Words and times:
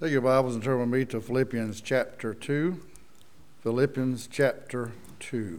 Take 0.00 0.12
your 0.12 0.20
Bibles 0.20 0.54
and 0.54 0.62
turn 0.62 0.78
with 0.78 0.88
me 0.90 1.04
to 1.06 1.20
Philippians 1.20 1.80
chapter 1.80 2.32
2. 2.32 2.78
Philippians 3.64 4.28
chapter 4.28 4.92
2. 5.18 5.58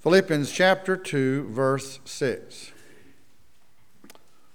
Philippians 0.00 0.52
chapter 0.52 0.94
2, 0.94 1.48
verse 1.48 2.00
6. 2.04 2.72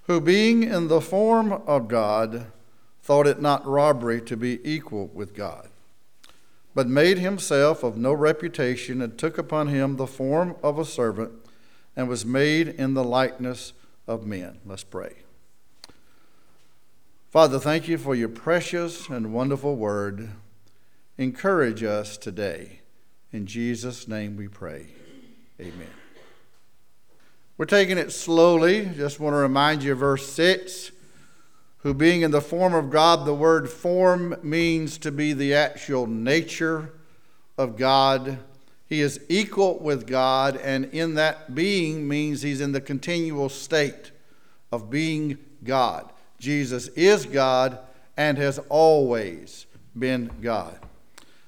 Who 0.03 0.21
being 0.21 0.61
in 0.61 0.87
the 0.87 1.01
form 1.01 1.51
of 1.51 1.87
God, 1.87 2.45
thought 3.01 3.25
it 3.25 3.41
not 3.41 3.65
robbery 3.65 4.21
to 4.21 4.37
be 4.37 4.59
equal 4.63 5.07
with 5.07 5.33
God, 5.33 5.69
but 6.75 6.87
made 6.87 7.17
himself 7.17 7.81
of 7.81 7.97
no 7.97 8.13
reputation, 8.13 9.01
and 9.01 9.17
took 9.17 9.39
upon 9.39 9.69
him 9.69 9.95
the 9.95 10.05
form 10.05 10.55
of 10.61 10.77
a 10.77 10.85
servant, 10.85 11.31
and 11.95 12.07
was 12.07 12.23
made 12.23 12.67
in 12.67 12.93
the 12.93 13.03
likeness 13.03 13.73
of 14.05 14.27
men. 14.27 14.59
Let's 14.63 14.83
pray. 14.83 15.13
Father, 17.37 17.59
thank 17.59 17.87
you 17.87 17.99
for 17.99 18.15
your 18.15 18.29
precious 18.29 19.09
and 19.09 19.31
wonderful 19.31 19.75
word. 19.75 20.31
Encourage 21.19 21.83
us 21.83 22.17
today. 22.17 22.79
In 23.31 23.45
Jesus' 23.45 24.07
name 24.07 24.35
we 24.35 24.47
pray. 24.47 24.87
Amen. 25.59 25.91
We're 27.55 27.65
taking 27.65 27.99
it 27.99 28.11
slowly. 28.11 28.89
Just 28.95 29.19
want 29.19 29.35
to 29.35 29.37
remind 29.37 29.83
you 29.83 29.91
of 29.91 29.99
verse 29.99 30.27
6 30.33 30.89
who 31.81 31.93
being 31.93 32.23
in 32.23 32.31
the 32.31 32.41
form 32.41 32.73
of 32.73 32.89
God, 32.89 33.23
the 33.27 33.35
word 33.35 33.69
form 33.69 34.35
means 34.41 34.97
to 34.97 35.11
be 35.11 35.31
the 35.31 35.53
actual 35.53 36.07
nature 36.07 36.91
of 37.55 37.77
God. 37.77 38.39
He 38.87 38.99
is 38.99 39.21
equal 39.29 39.77
with 39.77 40.07
God, 40.07 40.57
and 40.57 40.85
in 40.85 41.13
that 41.13 41.53
being 41.53 42.07
means 42.07 42.41
he's 42.41 42.61
in 42.61 42.71
the 42.71 42.81
continual 42.81 43.49
state 43.49 44.09
of 44.71 44.89
being 44.89 45.37
God. 45.63 46.11
Jesus 46.39 46.87
is 46.89 47.25
God 47.25 47.79
and 48.15 48.37
has 48.37 48.59
always 48.69 49.65
been 49.97 50.31
God. 50.41 50.77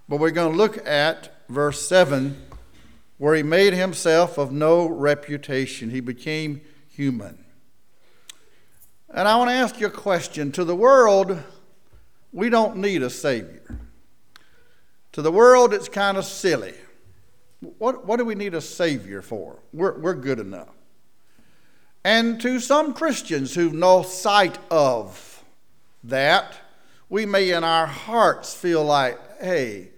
But 0.08 0.20
we're 0.20 0.32
going 0.32 0.52
to 0.52 0.58
look 0.58 0.86
at 0.88 1.32
verse 1.50 1.88
7, 1.88 2.40
where 3.18 3.36
he 3.36 3.44
made 3.44 3.74
himself 3.74 4.38
of 4.38 4.52
no 4.52 4.88
reputation. 4.88 5.90
He 5.90 6.00
became 6.00 6.62
human. 6.88 7.44
And 9.12 9.28
I 9.28 9.36
want 9.38 9.50
to 9.50 9.56
ask 9.56 9.80
you 9.80 9.88
a 9.88 9.92
question. 9.92 10.52
To 10.54 10.64
the 10.64 10.76
world, 10.76 11.42
we 12.32 12.50
don't 12.50 12.78
need 12.78 13.02
a 13.02 13.10
Savior. 13.10 13.80
To 15.14 15.22
the 15.22 15.32
world, 15.32 15.74
it's 15.74 15.90
kind 15.90 16.18
of 16.18 16.26
silly. 16.26 16.76
What, 17.78 18.06
what 18.06 18.18
do 18.18 18.26
we 18.26 18.36
need 18.36 18.54
a 18.54 18.62
Savior 18.62 19.22
for? 19.22 19.60
We're, 19.74 19.98
we're 20.00 20.14
good 20.14 20.40
enough. 20.40 20.70
And 22.04 22.40
to 22.42 22.60
some 22.60 22.94
Christians 22.94 23.56
who've 23.56 23.74
no 23.74 24.04
sight 24.04 24.58
of 24.72 25.44
that, 26.04 26.56
we 27.10 27.26
may 27.26 27.52
in 27.52 27.64
our 27.64 27.88
hearts 27.88 28.54
feel 28.54 28.84
like, 28.84 29.18
hey, 29.42 29.90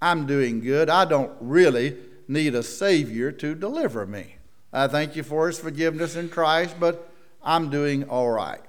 I'm 0.00 0.26
doing 0.26 0.60
good. 0.60 0.88
I 0.88 1.04
don't 1.04 1.32
really 1.40 1.96
need 2.28 2.54
a 2.54 2.62
Savior 2.62 3.30
to 3.32 3.54
deliver 3.54 4.06
me. 4.06 4.36
I 4.72 4.86
thank 4.86 5.16
you 5.16 5.22
for 5.22 5.48
His 5.48 5.58
forgiveness 5.58 6.16
in 6.16 6.28
Christ, 6.28 6.76
but 6.78 7.12
I'm 7.42 7.70
doing 7.70 8.08
all 8.08 8.30
right. 8.30 8.60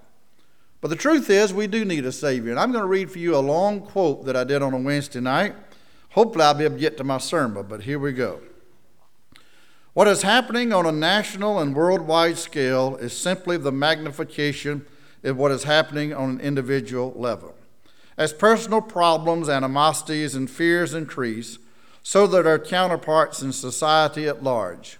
But 0.82 0.90
the 0.90 0.96
truth 0.96 1.30
is, 1.30 1.54
we 1.54 1.68
do 1.68 1.86
need 1.86 2.06
a 2.06 2.12
Savior. 2.12 2.50
And 2.52 2.60
I'm 2.60 2.72
going 2.72 2.84
to 2.84 2.88
read 2.88 3.12
for 3.12 3.20
you 3.20 3.36
a 3.36 3.38
long 3.38 3.82
quote 3.82 4.26
that 4.26 4.36
I 4.36 4.44
did 4.44 4.64
on 4.64 4.74
a 4.74 4.78
Wednesday 4.78 5.22
night. 5.22 5.54
Hopefully, 6.10 6.44
I'll 6.44 6.56
be 6.56 6.66
able 6.66 6.76
to 6.76 6.82
get 6.82 6.98
to 6.98 7.04
my 7.04 7.20
sermon, 7.20 7.68
but 7.70 7.84
here 7.84 8.00
we 8.00 8.14
go. 8.14 8.42
What 9.94 10.08
is 10.08 10.22
happening 10.22 10.72
on 10.72 10.86
a 10.86 10.92
national 10.94 11.60
and 11.60 11.76
worldwide 11.76 12.38
scale 12.38 12.96
is 12.96 13.12
simply 13.12 13.58
the 13.58 13.74
magnification 13.74 14.86
of 15.22 15.36
what 15.36 15.52
is 15.52 15.66
happening 15.66 16.14
on 16.14 16.30
an 16.30 16.40
individual 16.40 17.12
level. 17.14 17.56
As 18.18 18.32
personal 18.32 18.80
problems, 18.80 19.50
animosities, 19.50 20.34
and 20.34 20.50
fears 20.50 20.94
increase, 20.94 21.58
so 22.04 22.26
that 22.28 22.48
our 22.48 22.58
counterparts 22.58 23.42
in 23.42 23.52
society 23.52 24.30
at 24.30 24.42
large. 24.42 24.98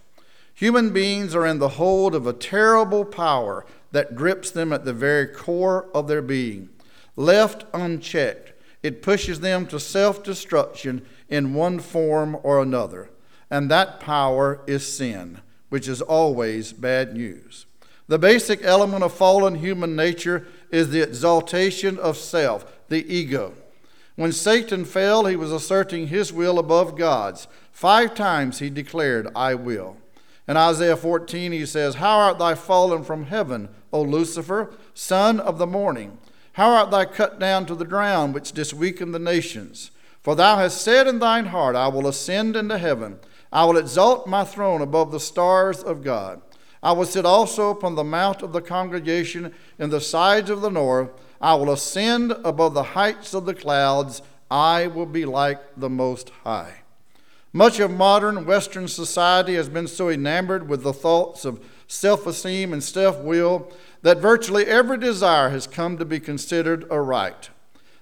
Human 0.54 0.92
beings 0.92 1.34
are 1.36 1.48
in 1.48 1.60
the 1.60 1.70
hold 1.70 2.14
of 2.14 2.28
a 2.28 2.34
terrible 2.34 3.06
power 3.06 3.66
that 3.94 4.14
grips 4.14 4.52
them 4.52 4.74
at 4.74 4.84
the 4.84 4.94
very 4.94 5.26
core 5.26 5.88
of 5.94 6.10
their 6.10 6.22
being. 6.22 6.68
Left 7.16 7.64
unchecked, 7.74 8.52
it 8.84 9.02
pushes 9.02 9.40
them 9.40 9.68
to 9.68 9.80
self 9.80 10.22
destruction 10.22 11.06
in 11.30 11.54
one 11.54 11.80
form 11.80 12.38
or 12.44 12.62
another 12.62 13.10
and 13.52 13.70
that 13.70 14.00
power 14.00 14.62
is 14.66 14.88
sin, 14.88 15.42
which 15.70 15.88
is 15.88 16.02
always 16.02 16.72
bad 16.72 17.14
news. 17.14 17.66
The 18.08 18.18
basic 18.18 18.64
element 18.64 19.04
of 19.04 19.14
fallen 19.14 19.56
human 19.56 19.96
nature 19.96 20.48
is 20.72 20.90
the 20.90 21.04
exaltation 21.04 22.00
of 22.00 22.18
self, 22.18 22.66
the 22.88 23.06
ego. 23.14 23.54
When 24.16 24.32
Satan 24.32 24.86
fell, 24.86 25.26
he 25.26 25.36
was 25.36 25.52
asserting 25.52 26.08
his 26.08 26.34
will 26.34 26.60
above 26.60 26.98
God's. 26.98 27.48
Five 27.72 28.16
times 28.16 28.60
he 28.60 28.70
declared, 28.70 29.28
I 29.36 29.56
will. 29.56 29.98
In 30.48 30.58
Isaiah 30.58 30.98
14, 30.98 31.52
he 31.52 31.66
says, 31.66 31.96
How 31.96 32.20
art 32.20 32.40
thou 32.40 32.56
fallen 32.56 33.04
from 33.04 33.26
heaven, 33.26 33.70
O 33.94 34.02
Lucifer, 34.02 34.74
son 34.94 35.40
of 35.40 35.58
the 35.58 35.68
morning? 35.68 36.18
How 36.54 36.72
art 36.72 36.92
thou 36.92 37.06
cut 37.06 37.40
down 37.40 37.66
to 37.68 37.76
the 37.76 37.86
ground, 37.86 38.34
which 38.34 38.52
didst 38.52 38.74
weaken 38.74 39.12
the 39.12 39.20
nations? 39.20 39.92
For 40.22 40.36
thou 40.36 40.58
hast 40.58 40.82
said 40.82 41.08
in 41.08 41.20
thine 41.20 41.48
heart, 41.48 41.76
I 41.76 41.88
will 41.88 42.08
ascend 42.08 42.56
into 42.56 42.78
heaven. 42.78 43.20
I 43.52 43.66
will 43.66 43.78
exalt 43.78 44.28
my 44.28 44.44
throne 44.44 44.82
above 44.82 45.12
the 45.12 45.20
stars 45.20 45.84
of 45.84 46.04
God. 46.04 46.42
I 46.84 46.94
will 46.94 47.06
sit 47.06 47.26
also 47.26 47.70
upon 47.70 47.96
the 47.96 48.04
mount 48.04 48.42
of 48.42 48.54
the 48.54 48.62
congregation 48.62 49.54
in 49.78 49.90
the 49.90 50.02
sides 50.02 50.50
of 50.50 50.62
the 50.62 50.72
north. 50.72 51.10
I 51.40 51.56
will 51.56 51.72
ascend 51.72 52.32
above 52.44 52.74
the 52.74 52.84
heights 52.84 53.34
of 53.34 53.46
the 53.46 53.54
clouds. 53.54 54.22
I 54.50 54.88
will 54.88 55.06
be 55.06 55.26
like 55.26 55.62
the 55.78 55.90
Most 55.90 56.30
High. 56.44 56.82
Much 57.54 57.80
of 57.80 57.92
modern 57.92 58.46
Western 58.46 58.88
society 58.88 59.56
has 59.56 59.68
been 59.68 59.88
so 59.88 60.10
enamored 60.10 60.70
with 60.70 60.84
the 60.84 60.94
thoughts 60.94 61.44
of 61.44 61.64
self 61.88 62.26
esteem 62.26 62.72
and 62.72 62.84
self 62.84 63.20
will 63.20 63.72
that 64.02 64.20
virtually 64.20 64.66
every 64.66 64.98
desire 64.98 65.50
has 65.50 65.68
come 65.68 65.98
to 65.98 66.06
be 66.06 66.20
considered 66.20 66.86
a 66.90 67.00
right. 67.02 67.50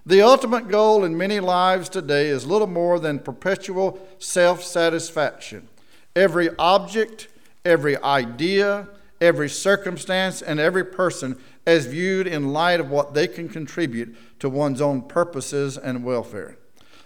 The 0.09 0.24
ultimate 0.24 0.70
goal 0.70 1.06
in 1.06 1.16
many 1.16 1.40
lives 1.40 1.88
today 1.88 2.30
is 2.30 2.44
little 2.44 2.66
more 2.66 3.00
than 3.00 3.20
perpetual 3.20 4.00
self 4.18 4.64
satisfaction. 4.64 5.70
Every 6.16 6.50
object, 6.58 7.28
every 7.64 7.96
idea, 8.02 8.88
every 9.22 9.50
circumstance, 9.50 10.42
and 10.42 10.59
every 10.59 10.84
person 10.84 11.38
is 11.68 11.86
viewed 11.86 12.25
in 12.25 12.53
light 12.53 12.80
of 12.80 12.90
what 12.90 13.14
they 13.14 13.28
can 13.28 13.48
contribute 13.48 14.18
to 14.40 14.50
one's 14.50 14.81
own 14.81 15.03
purposes 15.03 15.78
and 15.78 16.03
welfare. 16.03 16.58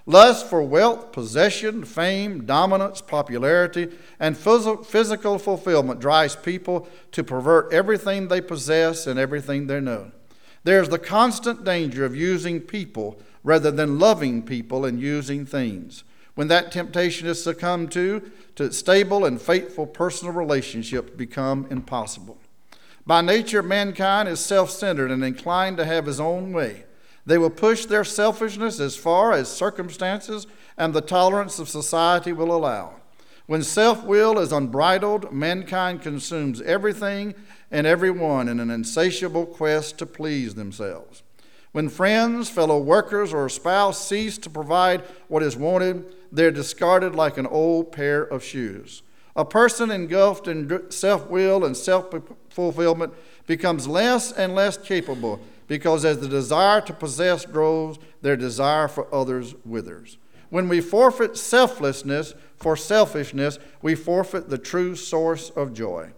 Lust 0.06 0.50
for 0.50 0.62
wealth, 0.64 1.12
possession, 1.12 1.84
fame, 1.84 2.46
dominance, 2.46 3.02
popularity, 3.02 3.90
and 4.18 4.38
physical 4.38 5.38
fulfillment 5.38 6.00
drives 6.00 6.38
people 6.38 6.88
to 7.12 7.22
pervert 7.22 7.74
everything 7.74 8.30
they 8.30 8.40
possess 8.40 9.08
and 9.08 9.20
everything 9.20 9.68
they 9.68 9.82
know. 9.82 10.10
There's 10.64 10.90
the 10.90 11.00
constant 11.00 11.64
danger 11.64 12.06
of 12.06 12.16
using 12.16 12.62
people 12.62 13.20
rather 13.44 13.72
than 13.72 14.00
loving 14.00 14.44
people 14.44 14.86
and 14.86 15.00
using 15.00 15.46
things. 15.46 16.04
When 16.36 16.48
that 16.48 16.72
temptation 16.72 17.28
is 17.28 17.44
succumbed 17.44 17.92
to, 17.92 18.32
to 18.56 18.72
stable 18.72 19.26
and 19.26 19.42
faithful 19.42 19.86
personal 19.86 20.34
relationships 20.34 21.12
become 21.16 21.68
impossible. 21.70 22.38
By 23.06 23.22
nature, 23.22 23.62
mankind 23.62 24.30
is 24.30 24.40
self 24.40 24.72
centered 24.72 25.12
and 25.12 25.24
inclined 25.24 25.78
to 25.78 25.86
have 25.86 26.06
his 26.06 26.20
own 26.20 26.54
way. 26.54 26.86
They 27.26 27.38
will 27.38 27.50
push 27.50 27.86
their 27.86 28.04
selfishness 28.04 28.80
as 28.80 28.96
far 28.96 29.34
as 29.34 29.50
circumstances 29.50 30.48
and 30.78 30.94
the 30.94 31.02
tolerance 31.02 31.60
of 31.60 31.70
society 31.70 32.34
will 32.34 32.56
allow. 32.56 32.96
When 33.46 33.62
self 33.62 34.04
will 34.04 34.40
is 34.40 34.54
unbridled, 34.54 35.34
mankind 35.34 36.02
consumes 36.02 36.62
everything 36.62 37.36
and 37.74 37.88
everyone 37.88 38.48
in 38.48 38.60
an 38.60 38.70
insatiable 38.70 39.48
quest 39.48 39.98
to 39.98 40.06
please 40.06 40.54
themselves. 40.54 41.24
When 41.72 41.90
friends, 41.90 42.48
fellow 42.48 42.80
workers, 42.80 43.34
or 43.34 43.48
a 43.48 43.50
spouse 43.50 44.08
cease 44.08 44.38
to 44.38 44.50
provide 44.50 45.02
what 45.28 45.42
is 45.42 45.58
wanted, 45.58 46.06
they're 46.32 46.52
discarded 46.52 47.16
like 47.16 47.40
an 47.40 47.48
old 47.48 47.92
pair 47.92 48.22
of 48.22 48.44
shoes. 48.44 49.02
A 49.36 49.44
person 49.44 49.90
engulfed 49.90 50.48
in 50.48 50.92
self 50.92 51.28
will 51.28 51.66
and 51.66 51.76
self 51.76 52.14
fulfillment 52.52 53.12
becomes 53.48 53.88
less 53.88 54.32
and 54.32 54.54
less 54.54 54.78
capable 54.78 55.40
because 55.68 56.06
as 56.06 56.20
the 56.20 56.28
desire 56.28 56.80
to 56.82 56.94
possess 56.94 57.44
grows, 57.44 57.98
their 58.22 58.38
desire 58.38 58.88
for 58.88 59.12
others 59.12 59.56
withers. 59.66 60.20
When 60.52 60.70
we 60.70 60.80
forfeit 60.80 61.38
selflessness 61.38 62.36
for 62.56 62.78
selfishness, 62.78 63.58
we 63.82 63.96
forfeit 63.96 64.50
the 64.50 64.60
true 64.60 64.96
source 64.96 65.50
of 65.50 65.74
joy. 65.74 66.12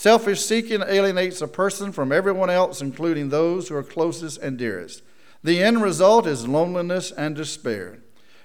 Selfish 0.00 0.44
seeking 0.44 0.84
alienates 0.86 1.42
a 1.42 1.48
person 1.48 1.90
from 1.90 2.12
everyone 2.12 2.50
else, 2.50 2.80
including 2.80 3.30
those 3.30 3.66
who 3.66 3.74
are 3.74 3.82
closest 3.82 4.38
and 4.38 4.56
dearest. 4.56 5.02
The 5.42 5.60
end 5.60 5.82
result 5.82 6.24
is 6.24 6.46
loneliness 6.46 7.10
and 7.10 7.34
despair. 7.34 7.98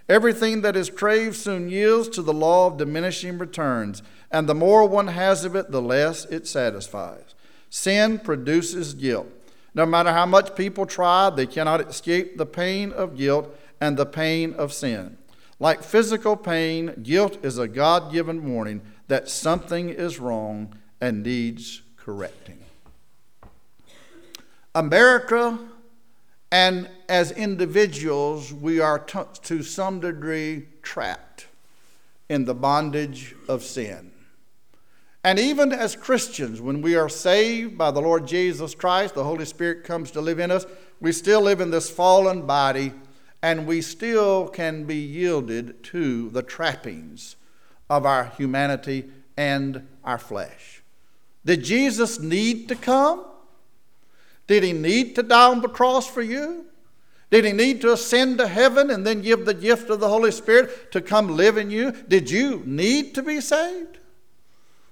Everything 0.10 0.62
that 0.62 0.76
is 0.76 0.90
craved 0.90 1.36
soon 1.36 1.70
yields 1.70 2.10
to 2.10 2.24
the 2.24 2.34
law 2.34 2.66
of 2.66 2.78
diminishing 2.78 3.38
returns, 3.38 4.02
and 4.32 4.50
the 4.50 4.56
more 4.56 4.88
one 4.88 5.10
has 5.10 5.46
of 5.46 5.56
it, 5.56 5.70
the 5.70 5.80
less 5.80 6.26
it 6.26 6.48
satisfies. 6.48 7.36
Sin 7.70 8.18
produces 8.18 8.96
guilt, 8.96 9.28
No 9.76 9.86
matter 9.86 10.12
how 10.12 10.26
much 10.26 10.56
people 10.56 10.88
try, 10.88 11.30
they 11.30 11.46
cannot 11.46 11.88
escape 11.88 12.36
the 12.36 12.48
pain 12.48 12.92
of 12.92 13.16
guilt 13.16 13.56
and 13.80 13.96
the 13.96 14.08
pain 14.08 14.56
of 14.56 14.74
sin. 14.74 15.20
Like 15.60 15.84
physical 15.84 16.36
pain, 16.36 16.96
guilt 17.04 17.46
is 17.46 17.60
a 17.60 17.68
God 17.68 18.12
given 18.12 18.52
warning 18.52 18.82
that 19.08 19.30
something 19.30 19.90
is 19.90 20.20
wrong 20.20 20.74
and 21.04 21.22
needs 21.22 21.82
correcting. 21.98 22.58
America 24.74 25.60
and 26.50 26.90
as 27.10 27.34
individuals, 27.34 28.54
we 28.54 28.80
are 28.80 29.00
t- 29.00 29.20
to 29.42 29.64
some 29.64 30.00
degree 30.00 30.66
trapped 30.82 31.48
in 32.30 32.46
the 32.46 32.54
bondage 32.54 33.36
of 33.50 33.64
sin. 33.64 34.12
And 35.26 35.40
even 35.40 35.74
as 35.74 35.94
Christians, 35.94 36.62
when 36.62 36.82
we 36.82 36.96
are 36.96 37.10
saved 37.10 37.78
by 37.78 37.92
the 37.92 38.02
Lord 38.02 38.26
Jesus 38.26 38.74
Christ, 38.74 39.14
the 39.14 39.26
Holy 39.26 39.44
Spirit 39.44 39.84
comes 39.84 40.10
to 40.12 40.22
live 40.22 40.40
in 40.40 40.52
us, 40.52 40.66
we 41.02 41.12
still 41.12 41.42
live 41.42 41.60
in 41.60 41.70
this 41.70 41.90
fallen 41.90 42.46
body 42.46 42.94
and 43.42 43.68
we 43.68 43.82
still 43.82 44.48
can 44.48 44.86
be 44.86 44.96
yielded 44.96 45.84
to 45.84 46.30
the 46.30 46.44
trappings 46.44 47.36
of 47.90 48.06
our 48.06 48.24
humanity 48.38 49.10
and 49.36 49.86
our 50.06 50.18
flesh. 50.18 50.82
Did 51.45 51.63
Jesus 51.63 52.19
need 52.19 52.68
to 52.69 52.75
come? 52.75 53.25
Did 54.48 54.63
he 54.63 54.74
need 54.74 55.16
to 55.16 55.24
die 55.24 55.50
on 55.50 55.62
the 55.62 55.69
cross 55.69 56.07
for 56.07 56.22
you? 56.22 56.66
Did 57.30 57.45
he 57.45 57.51
need 57.51 57.81
to 57.81 57.94
ascend 57.94 58.38
to 58.38 58.48
heaven 58.48 58.92
and 58.92 59.06
then 59.07 59.22
give 59.22 59.45
the 59.45 59.54
gift 59.54 59.90
of 59.90 60.00
the 60.00 60.07
Holy 60.07 60.31
Spirit 60.31 60.92
to 60.92 61.01
come 61.01 61.36
live 61.36 61.57
in 61.57 61.72
you? 61.72 61.92
Did 61.92 62.30
you 62.30 62.62
need 62.66 63.16
to 63.16 63.24
be 63.24 63.42
saved? 63.42 63.98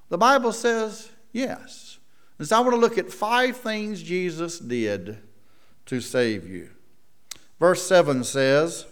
The 0.10 0.18
Bible 0.18 0.52
says 0.52 1.12
yes. 1.32 2.00
And 2.40 2.48
so 2.48 2.58
I 2.58 2.60
want 2.62 2.72
to 2.72 2.78
look 2.78 2.98
at 2.98 3.12
five 3.12 3.58
things 3.58 4.02
Jesus 4.02 4.58
did 4.58 5.20
to 5.86 6.02
save 6.02 6.50
you. 6.50 6.70
Verse 7.60 7.86
7 7.86 8.24
says, 8.24 8.88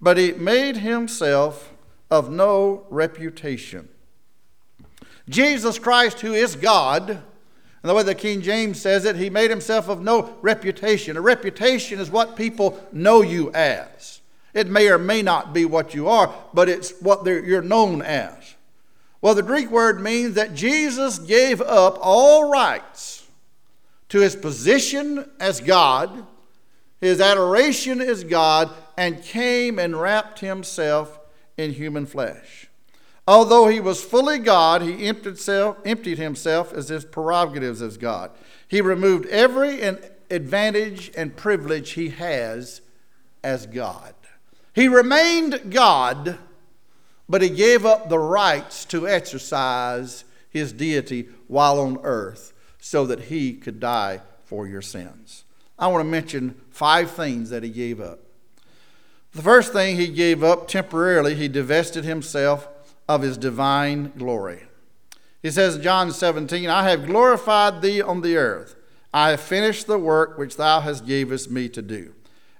But 0.00 0.16
he 0.16 0.32
made 0.32 0.78
himself 0.78 1.74
of 2.10 2.30
no 2.30 2.86
reputation. 2.88 3.90
Jesus 5.28 5.78
Christ, 5.78 6.20
who 6.20 6.34
is 6.34 6.56
God, 6.56 7.10
and 7.10 7.90
the 7.90 7.94
way 7.94 8.02
the 8.02 8.14
King 8.14 8.42
James 8.42 8.80
says 8.80 9.04
it, 9.04 9.16
he 9.16 9.30
made 9.30 9.50
himself 9.50 9.88
of 9.88 10.00
no 10.00 10.36
reputation. 10.42 11.16
A 11.16 11.20
reputation 11.20 12.00
is 12.00 12.10
what 12.10 12.36
people 12.36 12.80
know 12.92 13.22
you 13.22 13.52
as. 13.52 14.20
It 14.54 14.68
may 14.68 14.88
or 14.88 14.98
may 14.98 15.22
not 15.22 15.52
be 15.52 15.64
what 15.64 15.94
you 15.94 16.08
are, 16.08 16.32
but 16.54 16.68
it's 16.68 16.92
what 17.00 17.24
you're 17.26 17.62
known 17.62 18.02
as. 18.02 18.54
Well, 19.20 19.34
the 19.34 19.42
Greek 19.42 19.70
word 19.70 20.00
means 20.00 20.34
that 20.34 20.54
Jesus 20.54 21.18
gave 21.18 21.60
up 21.60 21.98
all 22.00 22.50
rights 22.50 23.26
to 24.08 24.20
his 24.20 24.36
position 24.36 25.28
as 25.40 25.60
God 25.60 26.26
his 27.00 27.20
adoration 27.20 28.00
as 28.00 28.24
God, 28.24 28.70
and 28.96 29.22
came 29.22 29.78
and 29.78 29.98
wrapped 30.00 30.40
himself 30.40 31.18
in 31.56 31.72
human 31.72 32.06
flesh. 32.06 32.65
Although 33.28 33.68
he 33.68 33.80
was 33.80 34.02
fully 34.02 34.38
God, 34.38 34.82
he 34.82 35.06
emptied, 35.06 35.38
self, 35.38 35.78
emptied 35.84 36.18
himself 36.18 36.72
as 36.72 36.88
his 36.88 37.04
prerogatives 37.04 37.82
as 37.82 37.96
God. 37.96 38.30
He 38.68 38.80
removed 38.80 39.26
every 39.26 39.80
advantage 40.30 41.10
and 41.16 41.36
privilege 41.36 41.92
he 41.92 42.10
has 42.10 42.82
as 43.42 43.66
God. 43.66 44.14
He 44.74 44.86
remained 44.88 45.72
God, 45.72 46.38
but 47.28 47.42
he 47.42 47.48
gave 47.48 47.84
up 47.84 48.08
the 48.08 48.18
rights 48.18 48.84
to 48.86 49.08
exercise 49.08 50.24
his 50.48 50.72
deity 50.72 51.28
while 51.48 51.80
on 51.80 51.98
earth 52.02 52.52
so 52.78 53.06
that 53.06 53.22
he 53.22 53.54
could 53.54 53.80
die 53.80 54.20
for 54.44 54.68
your 54.68 54.82
sins. 54.82 55.44
I 55.78 55.88
want 55.88 56.02
to 56.04 56.10
mention 56.10 56.60
five 56.70 57.10
things 57.10 57.50
that 57.50 57.64
he 57.64 57.70
gave 57.70 58.00
up. 58.00 58.20
The 59.32 59.42
first 59.42 59.72
thing 59.72 59.96
he 59.96 60.08
gave 60.08 60.44
up 60.44 60.68
temporarily, 60.68 61.34
he 61.34 61.48
divested 61.48 62.04
himself 62.04 62.68
of 63.08 63.22
his 63.22 63.36
divine 63.36 64.12
glory. 64.16 64.62
He 65.42 65.50
says 65.50 65.76
in 65.76 65.82
John 65.82 66.10
17, 66.10 66.68
I 66.68 66.88
have 66.88 67.06
glorified 67.06 67.82
thee 67.82 68.02
on 68.02 68.20
the 68.20 68.36
earth. 68.36 68.74
I 69.14 69.30
have 69.30 69.40
finished 69.40 69.86
the 69.86 69.98
work 69.98 70.36
which 70.38 70.56
thou 70.56 70.80
hast 70.80 71.06
gavest 71.06 71.50
me 71.50 71.68
to 71.70 71.82
do. 71.82 72.14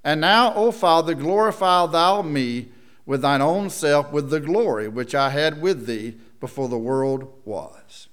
And 0.04 0.20
now, 0.20 0.54
O 0.54 0.70
Father, 0.70 1.14
glorify 1.14 1.87
thou 1.87 2.22
me 2.22 2.69
with 3.04 3.22
thine 3.22 3.43
own 3.43 3.70
self 3.70 4.12
with 4.12 4.31
the 4.31 4.40
glory 4.40 4.88
which 4.88 5.14
I 5.14 5.31
had 5.31 5.60
with 5.60 5.87
thee 5.87 6.16
before 6.40 6.69
the 6.69 6.78
world 6.78 7.32
was. 7.44 8.08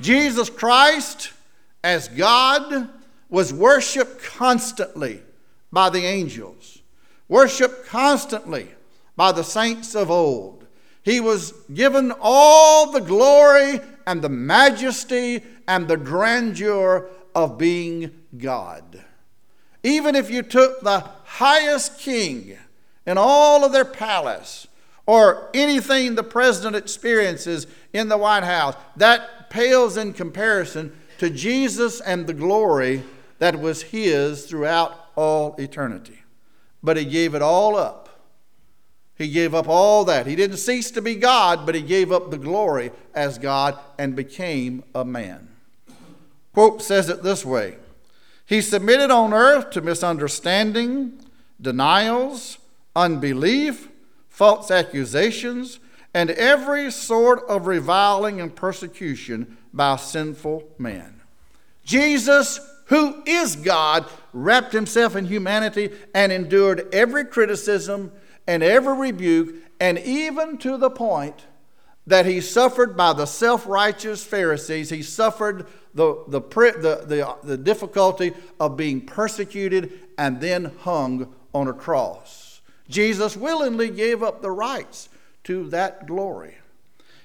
Jesus 0.00 0.50
Christ, 0.50 1.32
as 1.82 2.08
God, 2.08 2.90
was 3.28 3.52
worshiped 3.52 4.22
constantly 4.22 5.22
by 5.72 5.88
the 5.88 6.04
angels, 6.04 6.80
worshiped 7.28 7.86
constantly 7.86 8.68
by 9.16 9.32
the 9.32 9.44
saints 9.44 9.94
of 9.94 10.10
old. 10.10 10.61
He 11.02 11.20
was 11.20 11.52
given 11.72 12.12
all 12.20 12.92
the 12.92 13.00
glory 13.00 13.80
and 14.06 14.22
the 14.22 14.28
majesty 14.28 15.42
and 15.66 15.88
the 15.88 15.96
grandeur 15.96 17.08
of 17.34 17.58
being 17.58 18.12
God. 18.36 19.04
Even 19.82 20.14
if 20.14 20.30
you 20.30 20.42
took 20.42 20.80
the 20.80 21.00
highest 21.24 21.98
king 21.98 22.56
in 23.04 23.18
all 23.18 23.64
of 23.64 23.72
their 23.72 23.84
palace, 23.84 24.68
or 25.06 25.50
anything 25.52 26.14
the 26.14 26.22
president 26.22 26.76
experiences 26.76 27.66
in 27.92 28.08
the 28.08 28.16
White 28.16 28.44
House, 28.44 28.76
that 28.96 29.50
pales 29.50 29.96
in 29.96 30.12
comparison 30.12 30.96
to 31.18 31.28
Jesus 31.28 32.00
and 32.00 32.26
the 32.26 32.34
glory 32.34 33.02
that 33.38 33.58
was 33.58 33.82
his 33.82 34.46
throughout 34.46 35.08
all 35.16 35.54
eternity. 35.56 36.20
But 36.82 36.96
he 36.96 37.04
gave 37.04 37.34
it 37.34 37.42
all 37.42 37.76
up. 37.76 38.01
He 39.22 39.30
gave 39.30 39.54
up 39.54 39.68
all 39.68 40.04
that. 40.06 40.26
He 40.26 40.34
didn't 40.34 40.56
cease 40.56 40.90
to 40.90 41.00
be 41.00 41.14
God, 41.14 41.64
but 41.64 41.74
he 41.74 41.80
gave 41.80 42.10
up 42.10 42.30
the 42.30 42.38
glory 42.38 42.90
as 43.14 43.38
God 43.38 43.78
and 43.96 44.16
became 44.16 44.82
a 44.94 45.04
man. 45.04 45.48
Quote 46.52 46.82
says 46.82 47.08
it 47.08 47.22
this 47.22 47.44
way 47.44 47.76
He 48.44 48.60
submitted 48.60 49.10
on 49.10 49.32
earth 49.32 49.70
to 49.70 49.80
misunderstanding, 49.80 51.24
denials, 51.60 52.58
unbelief, 52.96 53.88
false 54.28 54.70
accusations, 54.70 55.78
and 56.12 56.30
every 56.30 56.90
sort 56.90 57.44
of 57.48 57.66
reviling 57.66 58.40
and 58.40 58.54
persecution 58.54 59.56
by 59.72 59.96
sinful 59.96 60.64
man. 60.78 61.20
Jesus 61.84 62.60
who 62.92 63.22
is 63.24 63.56
God, 63.56 64.04
wrapped 64.34 64.74
himself 64.74 65.16
in 65.16 65.24
humanity 65.24 65.90
and 66.14 66.30
endured 66.30 66.92
every 66.92 67.24
criticism 67.24 68.12
and 68.46 68.62
every 68.62 68.96
rebuke, 68.96 69.54
and 69.80 69.98
even 69.98 70.58
to 70.58 70.76
the 70.76 70.90
point 70.90 71.46
that 72.06 72.26
he 72.26 72.40
suffered 72.40 72.96
by 72.96 73.12
the 73.12 73.26
self 73.26 73.66
righteous 73.66 74.24
Pharisees. 74.24 74.90
He 74.90 75.02
suffered 75.02 75.66
the, 75.94 76.24
the, 76.28 76.40
the, 76.40 77.04
the, 77.06 77.36
the 77.42 77.56
difficulty 77.56 78.32
of 78.58 78.76
being 78.76 79.00
persecuted 79.02 79.92
and 80.18 80.40
then 80.40 80.72
hung 80.80 81.32
on 81.54 81.68
a 81.68 81.72
cross. 81.72 82.60
Jesus 82.88 83.36
willingly 83.36 83.88
gave 83.88 84.22
up 84.22 84.42
the 84.42 84.50
rights 84.50 85.08
to 85.44 85.68
that 85.70 86.06
glory. 86.06 86.56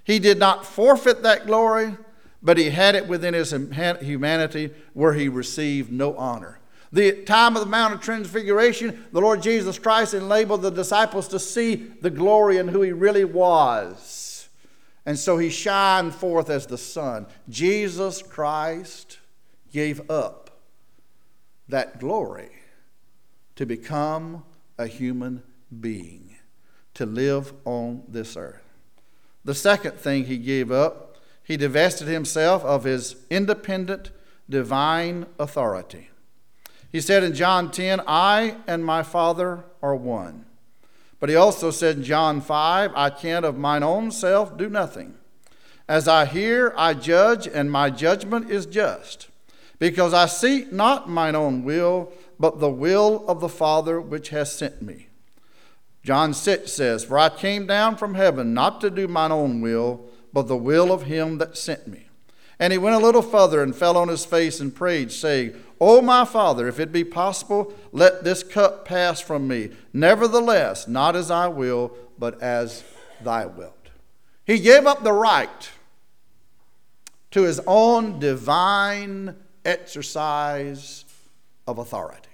He 0.03 0.19
did 0.19 0.37
not 0.37 0.65
forfeit 0.65 1.23
that 1.23 1.47
glory, 1.47 1.97
but 2.41 2.57
he 2.57 2.69
had 2.69 2.95
it 2.95 3.07
within 3.07 3.33
his 3.33 3.51
humanity 3.51 4.71
where 4.93 5.13
he 5.13 5.27
received 5.27 5.91
no 5.91 6.15
honor. 6.15 6.59
The 6.91 7.23
time 7.23 7.55
of 7.55 7.61
the 7.61 7.69
Mount 7.69 7.93
of 7.93 8.01
Transfiguration, 8.01 9.05
the 9.11 9.21
Lord 9.21 9.41
Jesus 9.41 9.77
Christ 9.77 10.13
enabled 10.13 10.61
the 10.61 10.71
disciples 10.71 11.27
to 11.29 11.39
see 11.39 11.75
the 11.75 12.09
glory 12.09 12.57
and 12.57 12.69
who 12.69 12.81
he 12.81 12.91
really 12.91 13.25
was. 13.25 14.49
And 15.05 15.17
so 15.17 15.37
he 15.37 15.49
shined 15.49 16.13
forth 16.13 16.49
as 16.49 16.65
the 16.67 16.77
sun. 16.77 17.27
Jesus 17.49 18.21
Christ 18.21 19.19
gave 19.71 20.09
up 20.09 20.61
that 21.67 21.99
glory 21.99 22.51
to 23.55 23.65
become 23.65 24.43
a 24.77 24.87
human 24.87 25.43
being, 25.81 26.35
to 26.93 27.05
live 27.05 27.53
on 27.65 28.03
this 28.07 28.37
earth. 28.37 28.63
The 29.43 29.55
second 29.55 29.93
thing 29.93 30.25
he 30.25 30.37
gave 30.37 30.71
up 30.71 31.17
he 31.47 31.55
divested 31.55 32.09
himself 32.09 32.65
of 32.65 32.83
his 32.83 33.15
independent 33.29 34.11
divine 34.49 35.25
authority. 35.39 36.09
He 36.97 37.01
said 37.01 37.23
in 37.23 37.35
John 37.35 37.69
10, 37.69 38.01
I 38.07 38.55
and 38.65 38.83
my 38.83 39.03
Father 39.03 39.65
are 39.83 39.95
one. 39.95 40.47
But 41.19 41.29
he 41.29 41.35
also 41.35 41.69
said 41.69 41.97
in 41.97 42.03
John 42.03 42.41
5, 42.41 42.91
I 42.95 43.11
can 43.11 43.43
of 43.43 43.55
mine 43.55 43.83
own 43.83 44.09
self 44.09 44.57
do 44.57 44.67
nothing. 44.67 45.13
As 45.87 46.07
I 46.07 46.25
hear, 46.25 46.73
I 46.75 46.95
judge, 46.95 47.45
and 47.45 47.71
my 47.71 47.91
judgment 47.91 48.49
is 48.49 48.65
just, 48.65 49.29
because 49.77 50.11
I 50.11 50.25
seek 50.25 50.71
not 50.71 51.07
mine 51.07 51.35
own 51.35 51.63
will, 51.63 52.11
but 52.39 52.59
the 52.59 52.71
will 52.71 53.23
of 53.27 53.41
the 53.41 53.47
Father 53.47 54.01
which 54.01 54.29
has 54.29 54.51
sent 54.51 54.81
me. 54.81 55.09
John 56.03 56.33
6 56.33 56.73
says, 56.73 57.03
For 57.03 57.19
I 57.19 57.29
came 57.29 57.67
down 57.67 57.97
from 57.97 58.15
heaven 58.15 58.55
not 58.55 58.81
to 58.81 58.89
do 58.89 59.07
mine 59.07 59.31
own 59.31 59.61
will, 59.61 60.09
but 60.33 60.47
the 60.47 60.57
will 60.57 60.91
of 60.91 61.03
him 61.03 61.37
that 61.37 61.59
sent 61.59 61.87
me. 61.87 62.07
And 62.59 62.73
he 62.73 62.79
went 62.79 62.95
a 62.95 63.05
little 63.05 63.21
further 63.21 63.61
and 63.61 63.75
fell 63.75 63.97
on 63.97 64.07
his 64.07 64.25
face 64.25 64.59
and 64.59 64.73
prayed, 64.73 65.11
saying, 65.11 65.53
O 65.79 66.01
my 66.01 66.25
Father, 66.25 66.67
if 66.67 66.79
it 66.79 66.91
be 66.91 67.03
possible, 67.03 67.73
let 67.91 68.23
this 68.23 68.41
cup 68.41 68.85
pass 68.85 69.19
from 69.19 69.47
me. 69.47 69.69
Nevertheless, 69.93 70.87
not 70.87 71.15
as 71.15 71.29
I 71.29 71.47
will, 71.47 71.95
but 72.17 72.41
as 72.41 72.83
thy 73.23 73.45
wilt. 73.45 73.89
He 74.45 74.59
gave 74.59 74.85
up 74.87 75.03
the 75.03 75.13
right 75.13 75.69
to 77.31 77.43
his 77.43 77.59
own 77.67 78.19
divine 78.19 79.35
exercise 79.65 81.05
of 81.67 81.77
authority. 81.77 82.29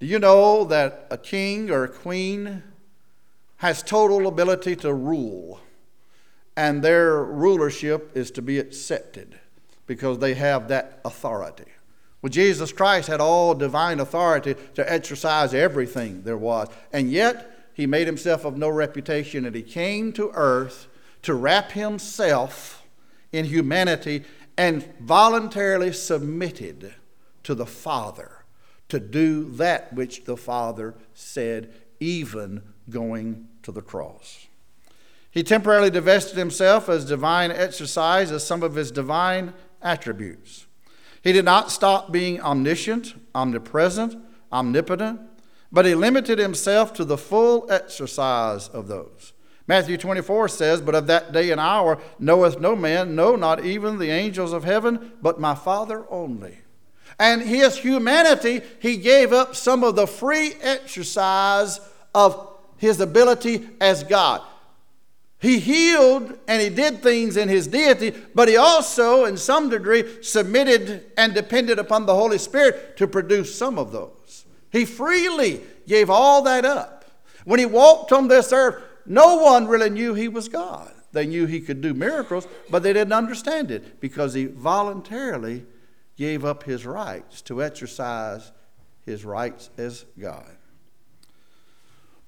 Do 0.00 0.06
you 0.06 0.18
know 0.18 0.64
that 0.64 1.06
a 1.10 1.18
king 1.18 1.70
or 1.70 1.84
a 1.84 1.88
queen 1.88 2.62
has 3.56 3.82
total 3.82 4.26
ability 4.26 4.76
to 4.76 4.92
rule, 4.92 5.60
and 6.56 6.82
their 6.82 7.24
rulership 7.24 8.16
is 8.16 8.30
to 8.32 8.42
be 8.42 8.58
accepted 8.58 9.38
because 9.88 10.18
they 10.18 10.34
have 10.34 10.68
that 10.68 11.00
authority? 11.04 11.64
Well, 12.22 12.30
Jesus 12.30 12.72
Christ 12.72 13.08
had 13.08 13.20
all 13.20 13.54
divine 13.54 13.98
authority 13.98 14.54
to 14.74 14.92
exercise 14.92 15.54
everything 15.54 16.22
there 16.22 16.36
was, 16.36 16.68
and 16.92 17.10
yet 17.10 17.70
he 17.74 17.86
made 17.86 18.06
himself 18.06 18.44
of 18.44 18.56
no 18.56 18.68
reputation, 18.68 19.44
and 19.44 19.54
he 19.54 19.62
came 19.62 20.12
to 20.12 20.30
earth 20.34 20.86
to 21.22 21.34
wrap 21.34 21.72
himself 21.72 22.86
in 23.32 23.44
humanity 23.44 24.24
and 24.56 24.88
voluntarily 25.00 25.92
submitted 25.92 26.94
to 27.44 27.54
the 27.54 27.66
Father 27.66 28.44
to 28.88 28.98
do 28.98 29.44
that 29.52 29.92
which 29.92 30.24
the 30.24 30.36
Father 30.36 30.94
said, 31.14 31.72
even 32.00 32.62
going 32.90 33.46
to 33.62 33.70
the 33.70 33.82
cross. 33.82 34.46
He 35.30 35.42
temporarily 35.42 35.90
divested 35.90 36.36
himself 36.36 36.88
as 36.88 37.04
divine 37.04 37.52
exercise 37.52 38.32
as 38.32 38.44
some 38.44 38.62
of 38.62 38.74
his 38.74 38.90
divine 38.90 39.52
attributes. 39.82 40.66
He 41.22 41.32
did 41.32 41.44
not 41.44 41.70
stop 41.70 42.12
being 42.12 42.40
omniscient, 42.40 43.14
omnipresent, 43.34 44.16
omnipotent, 44.52 45.20
but 45.70 45.84
he 45.84 45.94
limited 45.94 46.38
himself 46.38 46.92
to 46.94 47.04
the 47.04 47.18
full 47.18 47.66
exercise 47.70 48.68
of 48.68 48.88
those. 48.88 49.32
Matthew 49.66 49.98
24 49.98 50.48
says, 50.48 50.80
But 50.80 50.94
of 50.94 51.06
that 51.08 51.32
day 51.32 51.50
and 51.50 51.60
hour 51.60 52.00
knoweth 52.18 52.58
no 52.58 52.74
man, 52.74 53.14
no, 53.14 53.36
not 53.36 53.64
even 53.64 53.98
the 53.98 54.10
angels 54.10 54.52
of 54.54 54.64
heaven, 54.64 55.12
but 55.20 55.38
my 55.38 55.54
Father 55.54 56.06
only. 56.08 56.58
And 57.18 57.42
his 57.42 57.76
humanity, 57.76 58.62
he 58.80 58.96
gave 58.96 59.32
up 59.32 59.54
some 59.54 59.84
of 59.84 59.96
the 59.96 60.06
free 60.06 60.54
exercise 60.62 61.80
of 62.14 62.56
his 62.78 63.00
ability 63.00 63.68
as 63.80 64.04
God. 64.04 64.40
He 65.40 65.60
healed 65.60 66.36
and 66.48 66.60
he 66.60 66.68
did 66.68 67.00
things 67.02 67.36
in 67.36 67.48
his 67.48 67.68
deity, 67.68 68.12
but 68.34 68.48
he 68.48 68.56
also, 68.56 69.24
in 69.24 69.36
some 69.36 69.68
degree, 69.68 70.22
submitted 70.22 71.12
and 71.16 71.32
depended 71.32 71.78
upon 71.78 72.06
the 72.06 72.14
Holy 72.14 72.38
Spirit 72.38 72.96
to 72.96 73.06
produce 73.06 73.54
some 73.54 73.78
of 73.78 73.92
those. 73.92 74.44
He 74.70 74.84
freely 74.84 75.62
gave 75.86 76.10
all 76.10 76.42
that 76.42 76.64
up. 76.64 77.04
When 77.44 77.60
he 77.60 77.66
walked 77.66 78.12
on 78.12 78.28
this 78.28 78.52
earth, 78.52 78.82
no 79.06 79.36
one 79.36 79.68
really 79.68 79.90
knew 79.90 80.14
he 80.14 80.28
was 80.28 80.48
God. 80.48 80.92
They 81.12 81.24
knew 81.26 81.46
he 81.46 81.60
could 81.60 81.80
do 81.80 81.94
miracles, 81.94 82.46
but 82.68 82.82
they 82.82 82.92
didn't 82.92 83.14
understand 83.14 83.70
it 83.70 84.00
because 84.00 84.34
he 84.34 84.44
voluntarily 84.44 85.64
gave 86.16 86.44
up 86.44 86.64
his 86.64 86.84
rights 86.84 87.40
to 87.42 87.62
exercise 87.62 88.50
his 89.06 89.24
rights 89.24 89.70
as 89.78 90.04
God. 90.20 90.56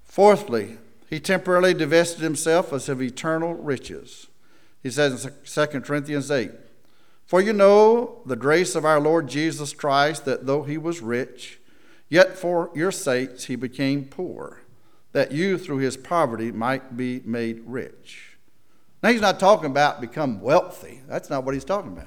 Fourthly, 0.05 0.79
he 1.11 1.19
temporarily 1.19 1.75
divested 1.75 2.21
himself 2.21 2.73
of 2.73 3.03
eternal 3.03 3.55
riches. 3.55 4.29
He 4.81 4.91
says 4.91 5.27
in 5.27 5.33
2 5.45 5.81
Corinthians 5.81 6.31
8, 6.31 6.53
For 7.27 7.41
you 7.41 7.53
know 7.53 8.23
the 8.25 8.37
grace 8.37 8.77
of 8.77 8.85
our 8.85 9.01
Lord 9.01 9.29
Jesus 9.29 9.73
Christ, 9.73 10.25
that 10.25 10.47
though 10.47 10.63
he 10.63 10.79
was 10.79 11.03
rich, 11.03 11.59
yet 12.09 12.39
for 12.39 12.71
your 12.75 12.93
sakes 12.93 13.47
he 13.47 13.57
became 13.57 14.05
poor, 14.05 14.61
that 15.11 15.33
you 15.33 15.59
through 15.59 15.79
his 15.79 15.97
poverty 15.97 16.53
might 16.53 16.97
be 16.97 17.21
made 17.25 17.61
rich. 17.67 18.39
Now 19.03 19.11
he's 19.11 19.21
not 19.21 19.41
talking 19.41 19.71
about 19.71 20.01
become 20.01 20.41
wealthy. 20.41 21.01
That's 21.09 21.29
not 21.29 21.45
what 21.45 21.55
he's 21.55 21.65
talking 21.65 21.93
about. 21.93 22.07